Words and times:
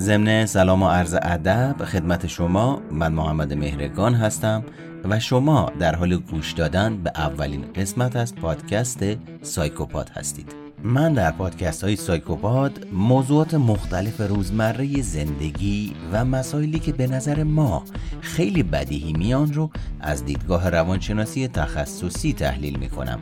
ضمن 0.00 0.46
سلام 0.46 0.82
و 0.82 0.88
عرض 0.88 1.14
ادب 1.22 1.84
خدمت 1.84 2.26
شما 2.26 2.82
من 2.90 3.12
محمد 3.12 3.52
مهرگان 3.52 4.14
هستم 4.14 4.64
و 5.04 5.20
شما 5.20 5.72
در 5.78 5.94
حال 5.94 6.16
گوش 6.16 6.52
دادن 6.52 6.96
به 6.96 7.12
اولین 7.16 7.64
قسمت 7.74 8.16
از 8.16 8.34
پادکست 8.34 9.04
سایکوپاد 9.42 10.08
هستید. 10.08 10.52
من 10.82 11.12
در 11.12 11.30
پادکست 11.30 11.84
های 11.84 11.96
سایکوپاد 11.96 12.86
موضوعات 12.92 13.54
مختلف 13.54 14.20
روزمره 14.20 15.02
زندگی 15.02 15.92
و 16.12 16.24
مسائلی 16.24 16.78
که 16.78 16.92
به 16.92 17.06
نظر 17.06 17.42
ما 17.42 17.84
خیلی 18.20 18.62
بدیهی 18.62 19.12
میان 19.12 19.52
رو 19.52 19.70
از 20.00 20.24
دیدگاه 20.24 20.70
روانشناسی 20.70 21.48
تخصصی 21.48 22.32
تحلیل 22.32 22.78
می‌کنم 22.78 23.18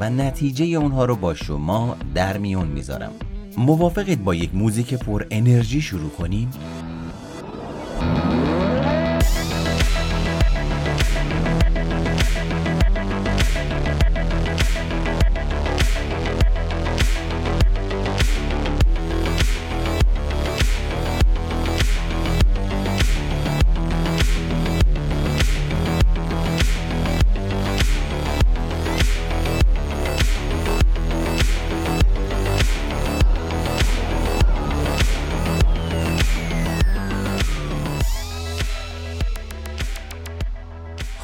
و 0.00 0.10
نتیجه 0.10 0.64
اونها 0.64 1.04
رو 1.04 1.16
با 1.16 1.34
شما 1.34 1.96
در 2.14 2.38
میون 2.38 2.68
می‌ذارم. 2.68 3.12
موافقید 3.56 4.24
با 4.24 4.34
یک 4.34 4.54
موزیک 4.54 4.94
پر 4.94 5.24
انرژی 5.30 5.80
شروع 5.80 6.10
کنیم؟ 6.10 6.50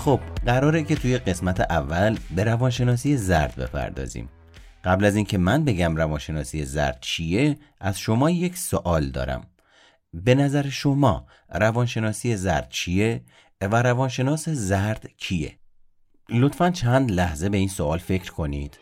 خب 0.05 0.21
قراره 0.47 0.85
که 0.85 0.97
توی 0.97 1.19
قسمت 1.19 1.61
اول 1.61 2.19
به 2.37 2.45
روانشناسی 2.45 3.17
زرد 3.17 3.57
بپردازیم. 3.57 4.29
قبل 4.85 5.05
از 5.05 5.17
اینکه 5.17 5.39
من 5.39 5.65
بگم 5.65 5.97
روانشناسی 5.97 6.65
زرد 6.65 6.99
چیه 7.01 7.57
از 7.81 7.99
شما 7.99 8.31
یک 8.31 8.57
سوال 8.57 9.11
دارم. 9.11 9.47
به 10.15 10.35
نظر 10.35 10.69
شما 10.69 11.27
روانشناسی 11.49 12.37
زرد 12.37 12.69
چیه 12.69 13.25
و 13.61 13.83
روانشناس 13.83 14.49
زرد 14.49 15.09
کیه؟ 15.17 15.59
لطفا 16.29 16.71
چند 16.71 17.11
لحظه 17.11 17.49
به 17.49 17.59
این 17.59 17.69
سوال 17.69 17.99
فکر 17.99 18.33
کنید. 18.33 18.79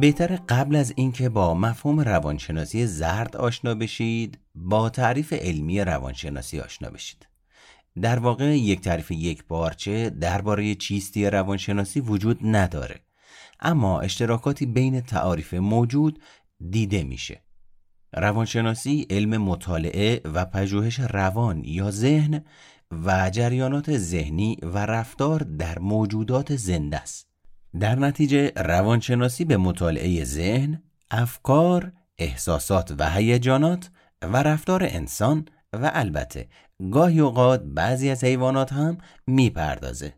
بهتر 0.00 0.36
قبل 0.48 0.76
از 0.76 0.92
اینکه 0.96 1.28
با 1.28 1.54
مفهوم 1.54 2.00
روانشناسی 2.00 2.86
زرد 2.86 3.36
آشنا 3.36 3.74
بشید 3.74 4.38
با 4.54 4.90
تعریف 4.90 5.32
علمی 5.32 5.80
روانشناسی 5.80 6.60
آشنا 6.60 6.90
بشید. 6.90 7.26
در 8.00 8.18
واقع 8.18 8.58
یک 8.58 8.80
تعریف 8.80 9.10
یک 9.10 9.44
بارچه 9.48 10.10
درباره 10.10 10.74
چیستی 10.74 11.30
روانشناسی 11.30 12.00
وجود 12.00 12.38
نداره 12.42 13.00
اما 13.60 14.00
اشتراکاتی 14.00 14.66
بین 14.66 15.00
تعاریف 15.00 15.54
موجود 15.54 16.22
دیده 16.70 17.04
میشه. 17.04 17.42
روانشناسی 18.12 19.06
علم 19.10 19.42
مطالعه 19.42 20.20
و 20.24 20.44
پژوهش 20.44 21.00
روان 21.00 21.64
یا 21.64 21.90
ذهن 21.90 22.44
و 22.90 23.30
جریانات 23.30 23.98
ذهنی 23.98 24.56
و 24.62 24.78
رفتار 24.78 25.40
در 25.40 25.78
موجودات 25.78 26.56
زنده 26.56 26.96
است. 26.96 27.27
در 27.80 27.94
نتیجه 27.94 28.52
روانشناسی 28.56 29.44
به 29.44 29.56
مطالعه 29.56 30.24
ذهن، 30.24 30.82
افکار، 31.10 31.92
احساسات 32.18 32.94
و 32.98 33.10
هیجانات 33.10 33.90
و 34.22 34.42
رفتار 34.42 34.84
انسان 34.84 35.48
و 35.72 35.90
البته 35.94 36.48
گاهی 36.92 37.20
اوقات 37.20 37.62
بعضی 37.64 38.10
از 38.10 38.24
حیوانات 38.24 38.72
هم 38.72 38.98
می‌پردازه. 39.26 40.14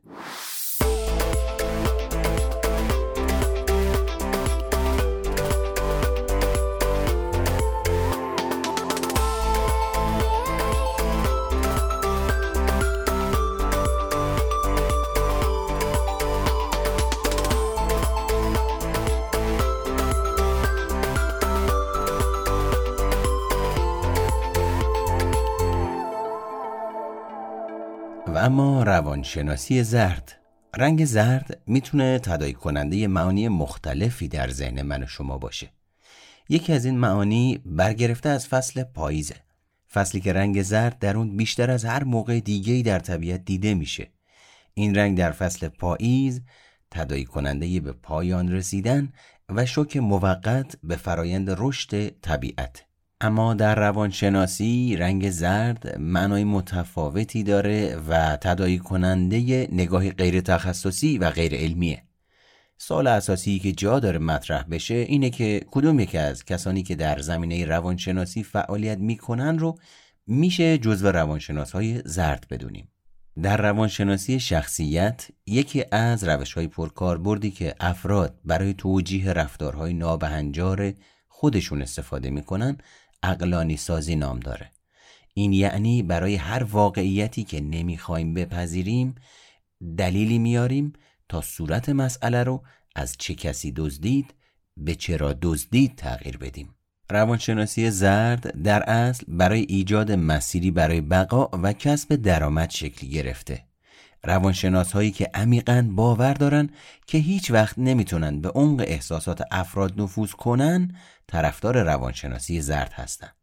اما 28.41 28.83
روانشناسی 28.83 29.83
زرد. 29.83 30.41
رنگ 30.77 31.05
زرد 31.05 31.62
می‌تونه 31.67 32.19
تدایی 32.19 32.53
کننده 32.53 33.06
معانی 33.06 33.49
مختلفی 33.49 34.28
در 34.28 34.51
ذهن 34.51 34.83
من 34.83 35.03
و 35.03 35.06
شما 35.06 35.39
باشه. 35.39 35.71
یکی 36.49 36.73
از 36.73 36.84
این 36.84 36.99
معانی 36.99 37.61
برگرفته 37.65 38.28
از 38.28 38.49
فصل 38.49 38.83
پاییزه. 38.83 39.34
فصلی 39.93 40.21
که 40.21 40.33
رنگ 40.33 40.62
زرد 40.62 40.99
در 40.99 41.17
اون 41.17 41.37
بیشتر 41.37 41.71
از 41.71 41.84
هر 41.84 42.05
موقع 42.05 42.41
دیگهی 42.41 42.83
در 42.83 42.99
طبیعت 42.99 43.45
دیده 43.45 43.75
میشه. 43.75 44.11
این 44.75 44.95
رنگ 44.95 45.19
در 45.19 45.31
فصل 45.31 45.69
پاییز 45.69 46.41
تدایی 46.91 47.25
کننده 47.25 47.81
به 47.81 47.93
پایان 47.93 48.53
رسیدن 48.53 49.12
و 49.49 49.67
شوک 49.67 49.97
موقت 49.97 50.77
به 50.83 50.97
فرایند 50.97 51.55
رشد 51.59 52.09
طبیعت. 52.09 52.90
اما 53.23 53.55
در 53.55 53.75
روانشناسی 53.75 54.97
رنگ 54.97 55.31
زرد 55.31 55.99
معنای 55.99 56.45
متفاوتی 56.45 57.43
داره 57.43 57.97
و 58.09 58.37
تدایی 58.37 58.79
کننده 58.79 59.69
نگاهی 59.73 60.11
غیر 60.11 60.41
تخصصی 60.41 61.19
و 61.19 61.31
غیر 61.31 61.55
علمیه. 61.55 62.03
سال 62.79 63.07
اساسی 63.07 63.59
که 63.59 63.73
جا 63.73 64.01
داره 64.01 64.19
مطرح 64.19 64.63
بشه 64.63 64.95
اینه 64.95 65.31
که 65.31 65.67
کدوم 65.71 66.01
یکی 66.01 66.19
از 66.19 66.45
کسانی 66.45 66.83
که 66.83 66.95
در 66.95 67.19
زمینه 67.19 67.65
روانشناسی 67.65 68.45
فعالیت 68.45 68.99
می‌کنن 68.99 69.59
رو 69.59 69.79
میشه 70.27 70.79
جزو 70.79 71.09
روانشناس 71.09 71.73
های 71.73 72.03
زرد 72.05 72.47
بدونیم. 72.51 72.89
در 73.43 73.57
روانشناسی 73.57 74.41
شخصیت 74.41 75.29
یکی 75.47 75.85
از 75.93 76.25
روش 76.25 76.53
های 76.53 76.69
پرکاربردی 76.69 77.51
که 77.51 77.75
افراد 77.81 78.41
برای 78.45 78.75
توجیه 78.75 79.33
رفتارهای 79.33 79.95
نابهنجار 79.95 80.93
خودشون 81.29 81.83
استفاده 81.83 82.31
می‌کنن 82.31 82.79
اقلانی 83.23 83.77
سازی 83.77 84.17
نام 84.17 84.41
داره. 84.41 84.71
این 85.35 85.53
یعنی 85.53 86.03
برای 86.03 86.35
هر 86.35 86.63
واقعیتی 86.63 87.45
که 87.45 87.61
نمی‌خوایم 87.61 88.35
بپذیریم 88.35 89.15
دلیلی 89.99 90.39
میاریم 90.39 90.93
تا 91.29 91.41
صورت 91.41 91.89
مسئله 91.89 92.43
رو 92.45 92.63
از 92.97 93.17
چه 93.19 93.35
کسی 93.35 93.73
دزدید 93.73 94.35
به 94.77 94.95
چرا 94.95 95.33
دزدید 95.43 95.97
تغییر 95.97 96.39
بدیم. 96.39 96.75
روانشناسی 97.11 97.91
زرد 97.91 98.63
در 98.63 98.83
اصل 98.83 99.25
برای 99.29 99.67
ایجاد 99.69 100.13
مسیری 100.13 100.71
برای 100.71 101.01
بقا 101.01 101.51
و 101.63 101.73
کسب 101.73 102.15
درآمد 102.15 102.71
شکلی 102.71 103.11
گرفته. 103.11 103.70
روانشناس 104.25 104.93
هایی 104.93 105.11
که 105.11 105.31
عمیقا 105.35 105.89
باور 105.91 106.33
دارن 106.33 106.71
که 107.07 107.19
هیچ 107.19 107.51
وقت 107.51 107.79
نمی‌تونن 107.79 108.41
به 108.41 108.49
عمق 108.49 108.85
احساسات 108.87 109.43
افراد 109.51 110.01
نفوذ 110.01 110.31
کنن 110.31 110.97
طرفدار 111.27 111.83
روانشناسی 111.83 112.61
زرد 112.61 112.93
هستند. 112.93 113.37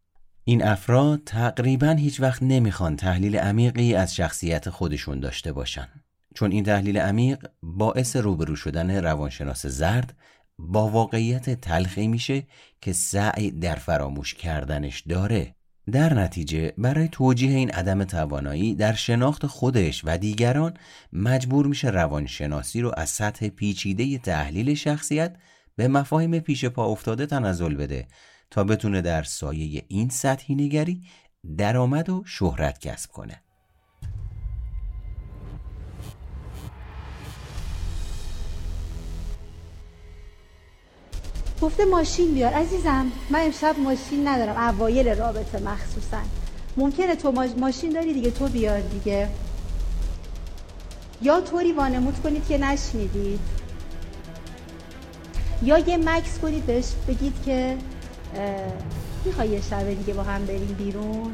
این 0.43 0.63
افراد 0.63 1.21
تقریبا 1.25 1.89
هیچ 1.89 2.21
وقت 2.21 2.43
نمی‌خوان 2.43 2.95
تحلیل 2.95 3.37
عمیقی 3.37 3.95
از 3.95 4.15
شخصیت 4.15 4.69
خودشون 4.69 5.19
داشته 5.19 5.51
باشن 5.51 5.87
چون 6.35 6.51
این 6.51 6.63
تحلیل 6.63 6.97
عمیق 6.97 7.47
باعث 7.63 8.15
روبرو 8.15 8.55
شدن 8.55 9.03
روانشناس 9.03 9.65
زرد 9.65 10.17
با 10.59 10.89
واقعیت 10.89 11.49
تلخی 11.49 12.07
میشه 12.07 12.47
که 12.81 12.93
سعی 12.93 13.51
در 13.51 13.75
فراموش 13.75 14.33
کردنش 14.33 14.99
داره 15.01 15.55
در 15.91 16.13
نتیجه 16.13 16.73
برای 16.77 17.07
توجیه 17.07 17.51
این 17.51 17.69
عدم 17.71 18.03
توانایی 18.03 18.75
در 18.75 18.93
شناخت 18.93 19.45
خودش 19.45 20.01
و 20.05 20.17
دیگران 20.17 20.73
مجبور 21.13 21.67
میشه 21.67 21.89
روانشناسی 21.89 22.81
رو 22.81 22.91
از 22.97 23.09
سطح 23.09 23.49
پیچیده 23.49 24.17
تحلیل 24.17 24.73
شخصیت 24.73 25.35
به 25.75 25.87
مفاهیم 25.87 26.39
پیش 26.39 26.65
پا 26.65 26.85
افتاده 26.85 27.25
تنزل 27.25 27.75
بده 27.75 28.07
تا 28.51 28.63
بتونه 28.63 29.01
در 29.01 29.23
سایه 29.23 29.83
این 29.87 30.09
سطحی 30.09 30.55
نگری 30.55 31.01
درآمد 31.57 32.09
و 32.09 32.23
شهرت 32.25 32.79
کسب 32.79 33.11
کنه. 33.11 33.41
گفته 41.61 41.85
ماشین 41.85 42.33
بیار. 42.33 42.53
عزیزم 42.53 43.11
من 43.29 43.39
امشب 43.41 43.75
ماشین 43.79 44.27
ندارم. 44.27 44.57
اوایل 44.57 45.07
رابطه 45.07 45.59
مخصوصا. 45.59 46.17
ممکنه 46.77 47.15
تو 47.15 47.31
ماشین 47.57 47.93
داری 47.93 48.13
دیگه 48.13 48.31
تو 48.31 48.47
بیار 48.47 48.79
دیگه. 48.79 49.29
یا 51.21 51.41
طوری 51.41 51.71
وانمود 51.71 52.21
کنید 52.23 52.47
که 52.47 52.57
نشنیدید. 52.57 53.39
یا 55.63 55.77
یه 55.77 55.97
مکس 55.97 56.39
کنید 56.39 56.65
بهش 56.65 56.85
بگید 57.07 57.33
که 57.45 57.77
می‌خوای 59.25 59.49
یه 59.49 59.61
شب 59.61 59.89
دیگه 59.89 60.13
با 60.13 60.23
هم 60.23 60.45
بریم 60.45 60.75
بیرون؟ 60.77 61.33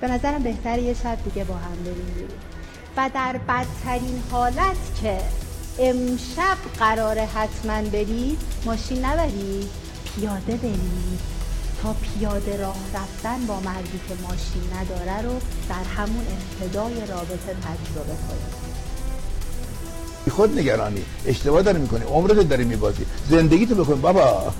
به 0.00 0.08
نظرم 0.08 0.42
بهتر 0.42 0.78
یه 0.78 0.94
شب 0.94 1.24
دیگه 1.24 1.44
با 1.44 1.54
هم 1.54 1.76
بریم 1.84 2.12
بیرون. 2.14 2.38
و 2.96 3.10
در 3.14 3.40
بدترین 3.48 4.22
حالت 4.30 5.00
که 5.02 5.18
امشب 5.78 6.56
قراره 6.78 7.22
حتما 7.22 7.82
برید 7.90 8.38
ماشین 8.64 9.04
نبرید 9.04 9.68
پیاده 10.04 10.56
برید 10.56 11.20
تا 11.82 11.92
پیاده 11.92 12.56
راه 12.56 12.76
رفتن 12.94 13.46
با 13.46 13.60
مردی 13.60 14.00
که 14.08 14.14
ماشین 14.22 14.62
نداره 14.74 15.22
رو 15.22 15.40
در 15.68 15.84
همون 15.96 16.24
ابتدای 16.60 16.94
رابطه 16.94 17.54
تجربه 17.64 18.14
کنید 18.28 18.68
خود 20.30 20.58
نگرانی. 20.58 21.02
اشتباه 21.26 21.62
داری 21.62 21.78
می‌کنی. 21.78 22.04
عمرت 22.04 22.48
داری 22.48 22.64
میبازی. 22.64 23.06
زندگی 23.30 23.66
تو 23.66 23.74
بکن 23.74 24.00
بابا. 24.00 24.52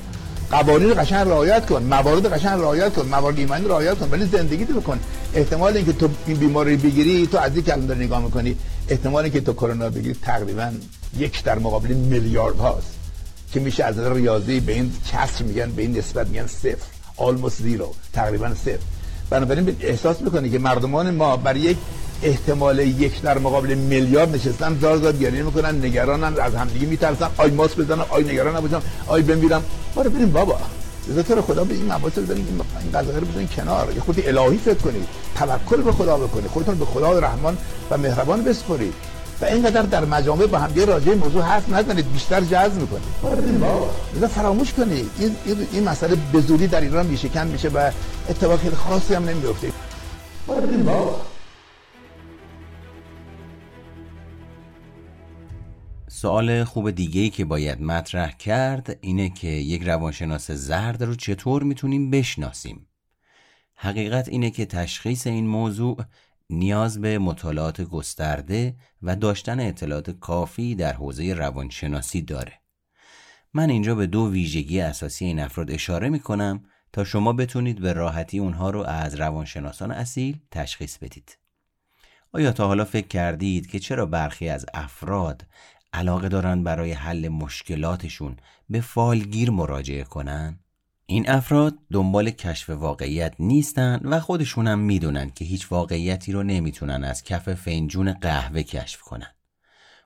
قوانین 0.51 1.03
قشنگ 1.03 1.29
رعایت 1.29 1.67
کن. 1.67 1.83
موارد 1.83 2.33
قشنگ 2.33 2.61
رعایت 2.61 2.95
کن. 2.95 3.07
موارد 3.07 3.39
ایمانی 3.39 3.69
رعایت 3.69 3.99
کن. 3.99 4.09
ولی 4.11 4.27
زندگی 4.27 4.65
تو 4.65 4.81
بکن. 4.81 5.01
احتمال 5.35 5.77
اینکه 5.77 5.93
تو 5.93 6.09
این 6.27 6.37
بیماری 6.37 6.77
بگیری 6.77 7.27
تو 7.27 7.39
از 7.39 7.55
این 7.55 7.65
کلم 7.65 7.87
داری 7.87 8.05
نگاه 8.05 8.23
می‌کنی 8.23 8.57
احتمال 8.89 9.23
اینکه 9.23 9.41
تو 9.41 9.53
کرونا 9.53 9.91
بگیری 9.91 10.15
تقریبا 10.23 10.71
یک 11.17 11.43
در 11.45 11.59
مقابل 11.59 11.89
میلیارد 11.89 12.59
هاست 12.59 12.95
که 13.53 13.61
میشه 13.61 13.85
از 13.85 13.99
ریاضی 13.99 14.61
به 14.61 14.73
این 14.73 14.93
کسر 15.13 15.45
میگن 15.45 15.71
به 15.71 15.83
این 15.83 15.99
نسبت 15.99 16.27
میگن 16.27 16.47
صفر. 16.47 16.87
Almost 17.19 17.53
زیرو 17.63 17.95
تقریبا 18.13 18.55
صفر. 18.55 18.79
بنابراین 19.31 19.77
احساس 19.81 20.21
می‌کنی 20.21 20.51
که 20.51 20.59
مردمان 20.59 21.11
ما 21.11 21.37
برای 21.37 21.61
یک 21.61 21.77
احتمال 22.23 22.79
یک 22.79 23.23
در 23.23 23.39
مقابل 23.39 23.75
میلیارد 23.75 24.35
نشستن 24.35 24.79
زار 24.81 24.99
زار 24.99 25.13
گریه 25.13 25.43
می‌کنن 25.43 25.85
نگرانن 25.85 26.41
از 26.41 26.55
همدیگه 26.55 26.87
میترسن. 26.87 27.31
آی 27.37 27.51
ماس 27.51 27.75
بزنن 27.75 28.05
آی 28.09 28.25
نگران 28.25 28.57
نباشم 28.57 28.83
آی 29.07 29.23
بمیرم 29.23 29.63
باره 29.95 30.11
بریم 30.11 30.31
بابا. 30.31 30.59
تو 31.29 31.43
خدا 31.43 31.65
به 31.65 31.75
این 31.75 31.93
مباحث 31.93 32.19
بزنید 32.19 32.47
این 32.49 32.93
قضایا 32.93 33.19
رو 33.19 33.27
بزنید 33.27 33.51
کنار. 33.51 33.93
یه 33.95 34.01
خودی 34.01 34.29
الهی 34.29 34.59
فکر 34.59 34.75
کنید 34.75 35.07
توکل 35.37 35.83
به 35.83 35.93
خدا 35.93 36.17
بکنید 36.17 36.47
خودتون 36.51 36.79
به 36.79 36.85
خدا 36.85 37.19
رحمان 37.19 37.59
و 37.91 37.99
مهربان 37.99 38.45
بسپرید. 38.45 38.95
و 39.41 39.45
اینقدر 39.45 39.83
در 39.83 40.05
مجامع 40.05 40.47
با 40.47 40.59
هم 40.59 40.75
راجع 40.87 41.15
موضوع 41.15 41.43
حرف 41.43 41.69
نزنید 41.69 42.13
بیشتر 42.13 42.41
جذب 42.41 42.81
می‌کنید. 42.81 43.21
بابا 43.61 44.29
فراموش 44.29 44.73
کنید. 44.73 45.11
این 45.19 45.37
این 45.73 45.89
مسئله 45.89 46.17
به 46.33 46.41
زودی 46.41 46.67
در 46.67 46.81
ایران 46.81 47.07
میشکن 47.07 47.47
میشه 47.47 47.69
و 47.69 47.91
اتفاق 48.29 48.61
خیلی 48.61 48.75
خاصی 48.75 49.15
هم 49.15 49.25
نمیفته 49.25 49.73
بابا 50.47 51.21
سوال 56.09 56.65
خوب 56.65 56.91
دیگه 56.91 57.21
ای 57.21 57.31
که 57.31 57.45
باید 57.45 57.83
مطرح 57.83 58.37
کرد 58.37 58.97
اینه 59.01 59.31
که 59.31 59.49
یک 59.49 59.83
روانشناس 59.83 60.51
زرد 60.51 61.03
رو 61.03 61.15
چطور 61.15 61.63
می‌تونیم 61.63 62.11
بشناسیم؟ 62.11 62.87
حقیقت 63.75 64.29
اینه 64.29 64.51
که 64.51 64.67
تشخیص 64.67 65.27
این 65.27 65.47
موضوع 65.47 65.97
نیاز 66.51 67.01
به 67.01 67.19
مطالعات 67.19 67.81
گسترده 67.81 68.77
و 69.03 69.17
داشتن 69.17 69.61
اطلاعات 69.61 70.11
کافی 70.11 70.75
در 70.75 70.93
حوزه 70.93 71.35
روانشناسی 71.35 72.23
داره 72.23 72.53
من 73.55 73.71
اینجا 73.71 73.95
به 73.95 74.07
دو 74.07 74.31
ویژگی 74.31 74.81
اساسی 74.81 75.25
این 75.25 75.41
افراد 75.41 75.71
اشاره 75.71 76.09
می 76.09 76.21
کنم 76.21 76.65
تا 76.93 77.05
شما 77.05 77.33
بتونید 77.33 77.81
به 77.81 77.93
راحتی 77.93 78.39
اونها 78.39 78.71
رو 78.71 78.81
از 78.81 79.15
روانشناسان 79.15 79.91
اصیل 79.91 80.41
تشخیص 80.51 80.99
بدید 80.99 81.39
آیا 82.33 82.53
تا 82.53 82.67
حالا 82.67 82.85
فکر 82.85 83.09
کردید 83.09 83.67
که 83.67 83.79
چرا 83.79 84.07
برخی 84.07 84.49
از 84.49 84.67
افراد 84.75 85.47
علاقه 85.93 86.29
دارن 86.29 86.65
برای 86.65 86.93
حل 86.93 87.29
مشکلاتشون 87.29 88.37
به 88.71 88.81
فالگیر 88.81 89.51
مراجعه 89.51 90.05
کنن؟ 90.05 90.59
این 91.11 91.31
افراد 91.31 91.79
دنبال 91.93 92.31
کشف 92.31 92.71
واقعیت 92.71 93.35
نیستن 93.39 94.01
و 94.05 94.21
خودشونم 94.21 94.79
می‌دونن 94.79 95.31
که 95.31 95.45
هیچ 95.45 95.73
واقعیتی 95.73 96.33
رو 96.33 96.43
نمی‌تونن 96.43 97.05
از 97.05 97.23
کف 97.23 97.55
فنجون 97.55 98.13
قهوه 98.13 98.63
کشف 98.63 99.01
کنن. 99.01 99.35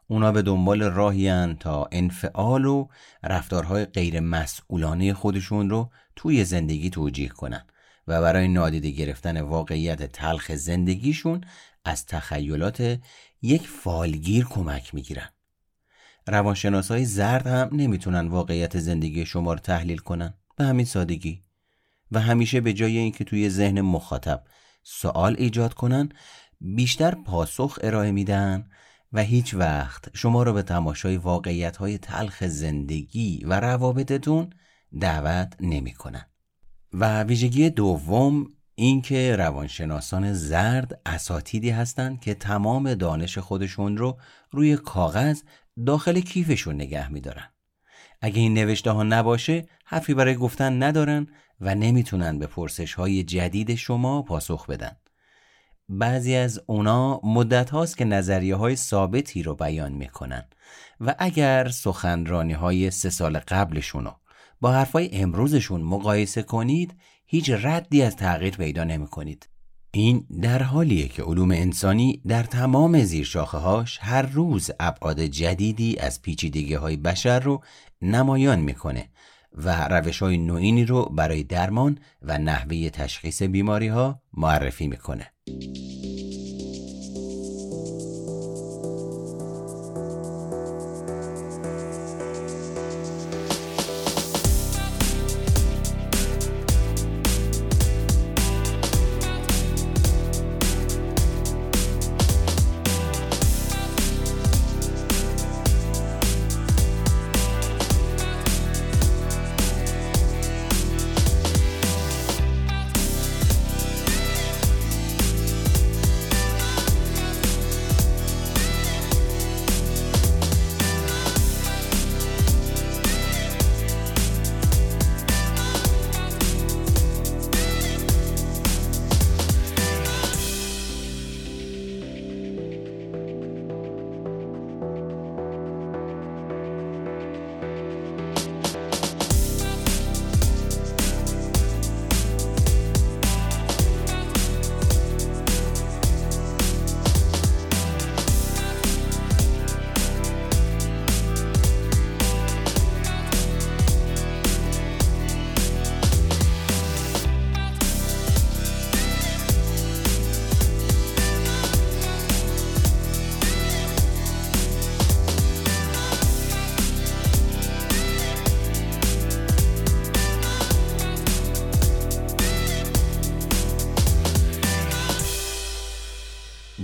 اونا 0.06 0.32
به 0.32 0.42
دنبال 0.42 0.82
راهی 0.82 1.54
تا 1.54 1.88
انفعال 1.92 2.64
و 2.64 2.88
رفتارهای 3.22 3.84
غیر 3.84 4.20
مسئولانه 4.20 5.14
خودشون 5.14 5.70
رو 5.70 5.90
توی 6.16 6.44
زندگی 6.44 6.90
توجیه 6.90 7.28
کنن 7.28 7.66
و 8.06 8.20
برای 8.20 8.48
نادیده 8.48 8.90
گرفتن 8.90 9.40
واقعیت 9.40 10.02
تلخ 10.12 10.52
زندگیشون 10.52 11.40
از 11.84 12.06
تخیلات 12.06 12.98
یک 13.42 13.68
فالگیر 13.68 14.44
کمک 14.44 14.94
می‌گیرن. 14.94 15.28
روانشناس 16.26 16.90
های 16.90 17.04
زرد 17.04 17.46
هم 17.46 17.68
نمی‌تونن 17.72 18.28
واقعیت 18.28 18.78
زندگی 18.78 19.26
شما 19.26 19.52
رو 19.52 19.58
تحلیل 19.58 19.98
کنن 19.98 20.34
به 20.56 20.64
همین 20.64 20.86
سادگی 20.86 21.42
و 22.12 22.20
همیشه 22.20 22.60
به 22.60 22.72
جای 22.72 22.98
اینکه 22.98 23.24
توی 23.24 23.50
ذهن 23.50 23.80
مخاطب 23.80 24.44
سوال 24.82 25.34
ایجاد 25.38 25.74
کنن 25.74 26.08
بیشتر 26.60 27.14
پاسخ 27.14 27.78
ارائه 27.82 28.12
میدن 28.12 28.68
و 29.12 29.22
هیچ 29.22 29.54
وقت 29.54 30.16
شما 30.16 30.42
رو 30.42 30.52
به 30.52 30.62
تماشای 30.62 31.16
واقعیت 31.16 31.76
های 31.76 31.98
تلخ 31.98 32.44
زندگی 32.44 33.44
و 33.44 33.60
روابطتون 33.60 34.50
دعوت 35.00 35.56
نمی‌کنن. 35.60 36.26
و 36.92 37.22
ویژگی 37.22 37.70
دوم 37.70 38.46
اینکه 38.74 39.36
روانشناسان 39.36 40.32
زرد 40.32 41.00
اساتیدی 41.06 41.70
هستند 41.70 42.20
که 42.20 42.34
تمام 42.34 42.94
دانش 42.94 43.38
خودشون 43.38 43.96
رو 43.96 44.18
روی 44.50 44.76
کاغذ 44.76 45.42
داخل 45.86 46.20
کیفشون 46.20 46.74
نگه 46.74 47.12
میدارن. 47.12 47.51
اگه 48.24 48.40
این 48.40 48.54
نوشته 48.54 48.90
ها 48.90 49.02
نباشه 49.02 49.66
حرفی 49.84 50.14
برای 50.14 50.34
گفتن 50.34 50.82
ندارن 50.82 51.26
و 51.60 51.74
نمی‌تونن 51.74 52.38
به 52.38 52.46
پرسش 52.46 52.94
های 52.94 53.22
جدید 53.22 53.74
شما 53.74 54.22
پاسخ 54.22 54.66
بدن. 54.66 54.96
بعضی 55.88 56.34
از 56.34 56.62
اونا 56.66 57.20
مدت 57.24 57.70
هاست 57.70 57.96
که 57.96 58.04
نظریه 58.04 58.54
های 58.56 58.76
ثابتی 58.76 59.42
رو 59.42 59.54
بیان 59.54 59.92
می‌کنن 59.92 60.44
و 61.00 61.14
اگر 61.18 61.68
سخنرانی 61.68 62.52
های 62.52 62.90
سه 62.90 63.10
سال 63.10 63.38
قبلشونو 63.38 64.12
با 64.60 64.72
حرفای 64.72 65.10
امروزشون 65.12 65.82
مقایسه 65.82 66.42
کنید 66.42 66.94
هیچ 67.26 67.50
ردی 67.50 68.02
از 68.02 68.16
تغییر 68.16 68.56
پیدا 68.56 68.84
نمی 68.84 69.06
کنید. 69.06 69.48
این 69.94 70.26
در 70.42 70.62
حالیه 70.62 71.08
که 71.08 71.22
علوم 71.22 71.50
انسانی 71.50 72.22
در 72.26 72.42
تمام 72.42 73.04
زیرشاخه 73.04 73.58
هاش 73.58 73.98
هر 74.02 74.22
روز 74.22 74.70
ابعاد 74.80 75.20
جدیدی 75.20 75.98
از 75.98 76.22
پیچیدگی 76.22 76.74
های 76.74 76.96
بشر 76.96 77.40
رو 77.40 77.60
نمایان 78.02 78.60
می‌کنه 78.60 79.08
و 79.52 79.88
روش 79.88 80.22
های 80.22 80.38
نوینی 80.38 80.84
رو 80.84 81.04
برای 81.04 81.42
درمان 81.42 81.98
و 82.22 82.38
نحوه 82.38 82.90
تشخیص 82.90 83.42
بیماری 83.42 83.88
ها 83.88 84.22
معرفی 84.34 84.86
می‌کنه. 84.86 85.32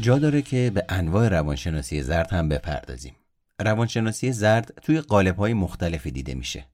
جا 0.09 0.19
داره 0.19 0.43
که 0.43 0.71
به 0.75 0.85
انواع 0.89 1.29
روانشناسی 1.29 2.03
زرد 2.03 2.33
هم 2.33 2.49
بپردازیم. 2.49 3.17
روانشناسی 3.61 4.33
زرد 4.33 4.73
توی 4.83 5.01
قالب 5.01 5.37
های 5.37 5.55
مختلفی 5.55 6.11
دیده 6.11 6.35
میشه. 6.35 6.65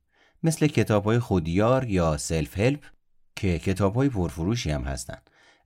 مثل 0.43 0.67
کتاب 0.67 1.05
های 1.05 1.19
خودیار 1.19 1.91
یا 1.91 2.17
سلف 2.17 2.59
هلپ 2.59 2.85
که 3.37 3.59
کتاب 3.59 3.95
های 3.95 4.09
پرفروشی 4.09 4.71
هم 4.71 4.83
هستن. 4.83 5.19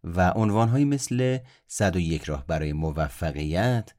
و 0.04 0.30
عنوان 0.30 0.84
مثل 0.84 1.38
101 1.66 2.24
راه 2.24 2.46
برای 2.46 2.72
موفقیت 2.72 3.92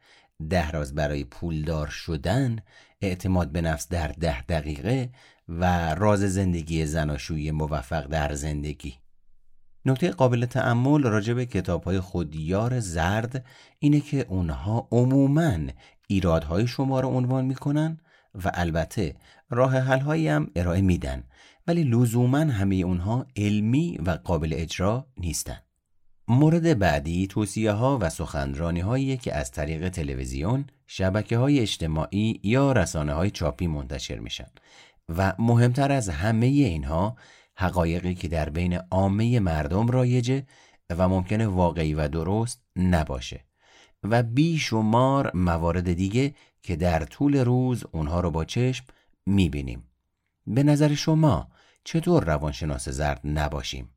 ده 0.49 0.71
راز 0.71 0.95
برای 0.95 1.23
پولدار 1.23 1.87
شدن 1.87 2.59
اعتماد 3.01 3.51
به 3.51 3.61
نفس 3.61 3.87
در 3.87 4.07
ده 4.07 4.41
دقیقه 4.41 5.09
و 5.49 5.95
راز 5.95 6.19
زندگی 6.19 6.85
زناشویی 6.85 7.51
موفق 7.51 8.07
در 8.07 8.33
زندگی. 8.33 8.93
نکته 9.85 10.11
قابل 10.11 10.45
تعمل 10.45 11.03
راجع 11.03 11.33
به 11.33 11.45
کتاب 11.45 11.83
های 11.83 11.99
خودیار 11.99 12.79
زرد 12.79 13.45
اینه 13.79 13.99
که 13.99 14.25
اونها 14.29 14.87
عموماً 14.91 15.57
ایرادهای 16.07 16.67
شما 16.67 16.99
رو 16.99 17.09
عنوان 17.09 17.45
می‌کنن 17.45 17.97
و 18.45 18.51
البته 18.53 19.15
راه 19.49 19.77
حل 19.77 19.99
هایی 19.99 20.27
هم 20.27 20.51
ارائه 20.55 20.81
میدن 20.81 21.23
ولی 21.67 21.83
لزوما 21.83 22.37
همه 22.37 22.75
اونها 22.75 23.25
علمی 23.37 23.97
و 24.05 24.11
قابل 24.11 24.53
اجرا 24.53 25.07
نیستن. 25.17 25.57
مورد 26.27 26.79
بعدی 26.79 27.27
توصیه 27.27 27.71
ها 27.71 27.97
و 28.01 28.09
سخنرانی 28.09 28.79
هایی 28.79 29.17
که 29.17 29.35
از 29.35 29.51
طریق 29.51 29.89
تلویزیون، 29.89 30.65
شبکه 30.87 31.37
های 31.37 31.59
اجتماعی 31.59 32.39
یا 32.43 32.71
رسانه 32.71 33.13
های 33.13 33.31
چاپی 33.31 33.67
منتشر 33.67 34.19
میشن 34.19 34.47
و 35.17 35.33
مهمتر 35.39 35.91
از 35.91 36.09
همه 36.09 36.45
اینها 36.45 37.15
حقایقی 37.59 38.15
که 38.15 38.27
در 38.27 38.49
بین 38.49 38.73
عامه 38.91 39.39
مردم 39.39 39.87
رایجه 39.87 40.43
و 40.89 41.09
ممکنه 41.09 41.47
واقعی 41.47 41.93
و 41.93 42.07
درست 42.07 42.63
نباشه 42.75 43.45
و 44.03 44.23
بیشمار 44.23 45.31
موارد 45.33 45.93
دیگه 45.93 46.33
که 46.63 46.75
در 46.75 47.05
طول 47.05 47.37
روز 47.37 47.83
اونها 47.91 48.19
رو 48.19 48.31
با 48.31 48.45
چشم 48.45 48.85
می‌بینیم 49.25 49.83
به 50.47 50.63
نظر 50.63 50.93
شما 50.93 51.47
چطور 51.83 52.23
روانشناس 52.23 52.89
زرد 52.89 53.21
نباشیم؟ 53.23 53.89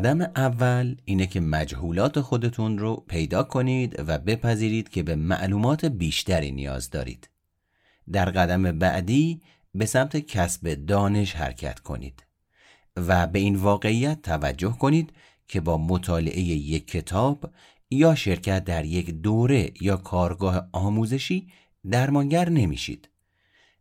قدم 0.00 0.20
اول 0.20 0.96
اینه 1.04 1.26
که 1.26 1.40
مجهولات 1.40 2.20
خودتون 2.20 2.78
رو 2.78 3.04
پیدا 3.08 3.42
کنید 3.42 4.04
و 4.08 4.18
بپذیرید 4.18 4.88
که 4.88 5.02
به 5.02 5.14
معلومات 5.14 5.84
بیشتری 5.84 6.50
نیاز 6.50 6.90
دارید. 6.90 7.30
در 8.12 8.30
قدم 8.30 8.78
بعدی 8.78 9.42
به 9.74 9.86
سمت 9.86 10.16
کسب 10.16 10.74
دانش 10.74 11.34
حرکت 11.34 11.80
کنید 11.80 12.26
و 12.96 13.26
به 13.26 13.38
این 13.38 13.56
واقعیت 13.56 14.22
توجه 14.22 14.72
کنید 14.78 15.12
که 15.48 15.60
با 15.60 15.78
مطالعه 15.78 16.40
یک 16.40 16.86
کتاب 16.86 17.50
یا 17.90 18.14
شرکت 18.14 18.64
در 18.64 18.84
یک 18.84 19.10
دوره 19.10 19.72
یا 19.80 19.96
کارگاه 19.96 20.68
آموزشی 20.72 21.48
درمانگر 21.90 22.48
نمیشید. 22.48 23.08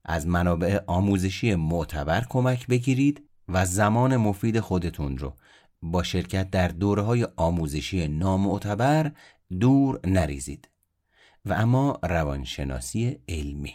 از 0.05 0.27
منابع 0.27 0.79
آموزشی 0.87 1.55
معتبر 1.55 2.25
کمک 2.29 2.67
بگیرید 2.67 3.23
و 3.49 3.65
زمان 3.65 4.17
مفید 4.17 4.59
خودتون 4.59 5.17
رو 5.17 5.33
با 5.81 6.03
شرکت 6.03 6.49
در 6.49 6.67
دوره 6.67 7.01
های 7.01 7.27
آموزشی 7.35 8.07
نامعتبر 8.07 9.11
دور 9.59 9.99
نریزید 10.07 10.69
و 11.45 11.53
اما 11.53 11.99
روانشناسی 12.03 13.19
علمی. 13.29 13.73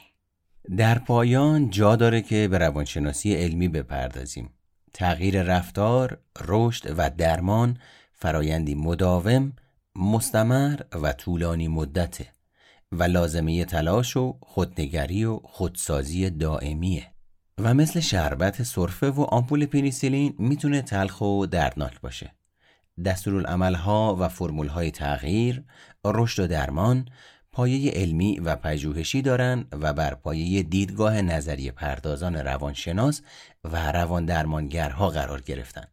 در 0.76 0.99
پایان 0.99 1.70
جا 1.70 1.96
داره 1.96 2.23
که 2.23 2.49
به 2.49 2.58
روانشناسی 2.58 3.34
علمی 3.34 3.68
بپردازیم. 3.68 4.50
تغییر 4.94 5.42
رفتار، 5.42 6.18
رشد 6.46 6.94
و 6.99 7.11
درمان 7.11 7.78
فرایندی 8.12 8.75
مداوم، 8.75 9.52
مستمر 9.96 10.80
و 11.02 11.12
طولانی 11.12 11.68
مدته 11.68 12.26
و 12.92 13.02
لازمه 13.02 13.64
تلاش 13.64 14.16
و 14.16 14.38
خودنگری 14.42 15.25
و 15.25 15.40
خودسازی 15.44 16.30
دائمیه. 16.30 17.13
و 17.58 17.75
مثل 17.75 18.00
شربت 18.00 18.62
سرفه 18.62 19.11
و 19.11 19.20
آمپول 19.20 19.66
پنیسیلین 19.66 20.34
می‌تونه 20.38 20.82
تلخ 20.82 21.20
و 21.20 21.46
دردناک 21.46 22.00
باشه. 22.00 22.34
ها 23.75 24.16
و 24.20 24.68
های 24.68 24.90
تغییر، 24.90 25.64
رشد 26.04 26.42
و 26.42 26.46
درمان 26.46 27.08
پایه 27.52 27.90
علمی 27.90 28.40
و 28.40 28.56
پژوهشی 28.56 29.23
دارن 29.23 29.64
و 29.73 29.92
بر 29.92 30.14
پایه 30.14 30.62
دیدگاه 30.62 31.23
نظری 31.23 31.70
پردازان 31.70 32.37
روانشناس 32.37 33.23
و 33.64 33.92
روان 33.92 34.25
درمانگرها 34.25 35.08
قرار 35.08 35.40
گرفتن. 35.40 35.84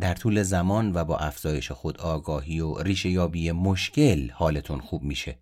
در 0.00 0.14
طول 0.14 0.42
زمان 0.42 0.92
و 0.94 1.04
با 1.04 1.18
افزایش 1.18 1.72
خود 1.72 2.00
آگاهی 2.00 2.60
و 2.60 2.78
ریشه 2.78 3.08
یابی 3.08 3.52
مشکل 3.52 4.30
حالتون 4.30 4.80
خوب 4.80 5.02
میشه 5.02 5.38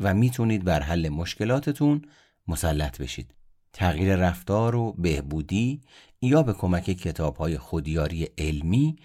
و 0.00 0.14
می‌تونید 0.14 0.64
بر 0.64 0.80
حل 0.80 1.08
مشکلاتتون 1.08 2.02
مسلط 2.48 2.98
بشید. 2.98 3.34
تغییر 3.74 4.16
رفتار 4.16 4.74
و 4.74 4.92
بهبودی 4.92 5.80
یا 6.22 6.42
به 6.42 6.52
کمک 6.52 6.84
کتاب 6.84 7.36
های 7.36 7.58
خودیاری 7.58 8.28
علمی 8.38 8.96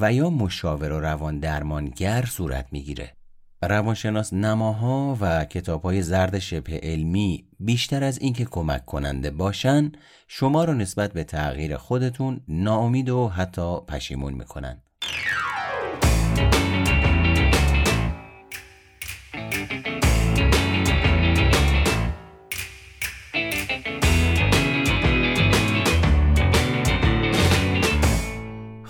و 0.00 0.12
یا 0.12 0.30
مشاور 0.30 0.92
و 0.92 1.00
روان 1.00 1.38
درمانگر 1.38 2.24
صورت 2.24 2.66
می‌گیره. 2.72 3.16
روانشناس 3.62 4.32
نماها 4.32 5.18
و 5.20 5.44
کتاب 5.44 5.82
های 5.82 6.02
زرد 6.02 6.38
شبه 6.38 6.80
علمی 6.82 7.48
بیشتر 7.60 8.04
از 8.04 8.18
اینکه 8.18 8.44
کمک 8.44 8.84
کننده 8.84 9.30
باشن 9.30 9.92
شما 10.28 10.64
رو 10.64 10.74
نسبت 10.74 11.12
به 11.12 11.24
تغییر 11.24 11.76
خودتون 11.76 12.40
ناامید 12.48 13.08
و 13.08 13.28
حتی 13.28 13.80
پشیمون 13.88 14.32
می‌کنن. 14.32 14.82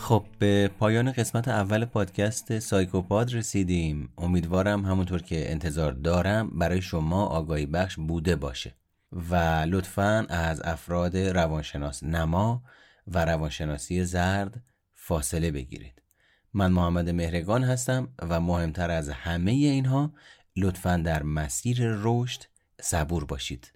خب 0.05 0.25
به 0.39 0.71
پایان 0.79 1.13
قسمت 1.13 1.49
اول 1.49 1.85
پادکست 1.85 2.59
سایکوپاد 2.59 3.35
رسیدیم. 3.35 4.09
امیدوارم 4.19 4.85
همونطور 4.85 5.23
که 5.23 5.51
انتظار 5.51 5.93
دارم 5.93 6.51
برای 6.51 6.83
شما 6.83 7.27
آگاهی 7.27 7.67
بخش 7.67 7.97
بوده 7.97 8.37
باشه. 8.37 8.75
و 9.13 9.35
لطفا 9.69 10.27
از 10.29 10.61
افراد 10.65 11.17
روانشناس 11.17 12.03
نما 12.03 12.63
و 13.07 13.25
روانشناسی 13.25 14.05
زرد 14.05 14.63
فاصله 14.95 15.51
بگیرید. 15.51 16.03
من 16.55 16.73
محمد 16.73 17.11
مهرگان 17.11 17.65
هستم 17.65 18.09
و 18.19 18.41
مهمتر 18.41 18.91
از 18.91 19.09
همه 19.09 19.51
اینها 19.51 20.13
لطفا 20.57 20.97
در 20.97 21.23
مسیر 21.23 21.79
رشد 21.81 22.43
صبور 22.81 23.25
باشید. 23.25 23.73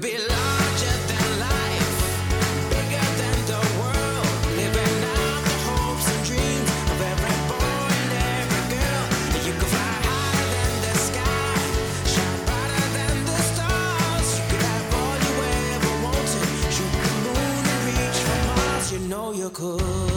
Be 0.00 0.12
larger 0.12 0.96
than 1.10 1.40
life, 1.40 1.98
bigger 2.70 3.08
than 3.20 3.38
the 3.46 3.62
world, 3.80 4.30
living 4.54 4.98
out 5.18 5.42
the 5.42 5.56
hopes 5.66 6.06
and 6.12 6.24
dreams 6.24 6.70
of 6.92 6.98
every 7.12 7.36
boy 7.50 7.90
and 8.02 8.12
every 8.38 8.64
girl. 8.76 9.04
You 9.46 9.52
could 9.58 9.70
fly 9.74 9.94
higher 10.06 10.46
than 10.54 10.72
the 10.86 10.94
sky, 11.08 11.58
shine 12.14 12.40
brighter 12.46 12.88
than 12.98 13.16
the 13.24 13.38
stars. 13.50 14.28
You 14.38 14.44
could 14.50 14.64
have 14.70 14.94
all 15.00 15.16
you 15.26 15.34
ever 15.74 15.94
wanted, 16.06 16.46
moon 17.24 17.64
and 17.72 17.82
reach 17.88 18.18
for. 18.26 18.94
You 18.94 19.00
know 19.08 19.32
you 19.32 19.50
could. 19.50 20.07